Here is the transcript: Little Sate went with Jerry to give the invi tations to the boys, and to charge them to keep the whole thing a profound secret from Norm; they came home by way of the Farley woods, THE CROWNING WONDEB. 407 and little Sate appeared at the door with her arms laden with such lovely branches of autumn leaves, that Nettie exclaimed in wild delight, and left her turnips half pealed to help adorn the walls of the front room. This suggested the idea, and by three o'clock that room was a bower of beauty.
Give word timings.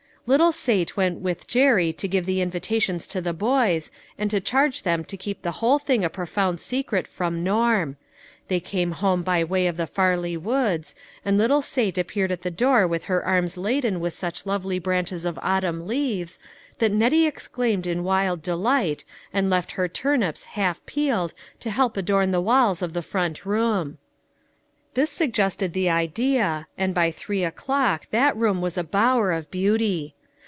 Little 0.27 0.51
Sate 0.51 0.95
went 0.95 1.19
with 1.19 1.47
Jerry 1.47 1.91
to 1.93 2.07
give 2.07 2.27
the 2.27 2.45
invi 2.45 2.61
tations 2.61 3.09
to 3.09 3.21
the 3.21 3.33
boys, 3.33 3.89
and 4.19 4.29
to 4.29 4.39
charge 4.39 4.83
them 4.83 5.03
to 5.05 5.17
keep 5.17 5.41
the 5.41 5.49
whole 5.59 5.79
thing 5.79 6.05
a 6.05 6.11
profound 6.11 6.61
secret 6.61 7.07
from 7.07 7.43
Norm; 7.43 7.97
they 8.47 8.59
came 8.59 8.91
home 8.91 9.23
by 9.23 9.43
way 9.43 9.65
of 9.65 9.77
the 9.77 9.87
Farley 9.87 10.37
woods, 10.37 10.93
THE 11.23 11.31
CROWNING 11.31 11.37
WONDEB. 11.37 11.37
407 11.37 11.37
and 11.37 11.37
little 11.39 11.61
Sate 11.63 11.97
appeared 11.97 12.31
at 12.31 12.43
the 12.43 12.51
door 12.51 12.85
with 12.87 13.05
her 13.05 13.25
arms 13.25 13.57
laden 13.57 13.99
with 13.99 14.13
such 14.13 14.45
lovely 14.45 14.77
branches 14.77 15.25
of 15.25 15.39
autumn 15.41 15.87
leaves, 15.87 16.37
that 16.77 16.91
Nettie 16.93 17.25
exclaimed 17.25 17.87
in 17.87 18.03
wild 18.03 18.43
delight, 18.43 19.03
and 19.33 19.49
left 19.49 19.71
her 19.71 19.87
turnips 19.87 20.45
half 20.53 20.85
pealed 20.85 21.33
to 21.61 21.71
help 21.71 21.97
adorn 21.97 22.29
the 22.29 22.39
walls 22.39 22.83
of 22.83 22.93
the 22.93 23.01
front 23.01 23.43
room. 23.43 23.97
This 24.93 25.09
suggested 25.09 25.71
the 25.73 25.89
idea, 25.89 26.67
and 26.77 26.93
by 26.93 27.11
three 27.11 27.45
o'clock 27.45 28.07
that 28.11 28.35
room 28.35 28.59
was 28.61 28.77
a 28.77 28.83
bower 28.83 29.31
of 29.31 29.49
beauty. 29.49 30.15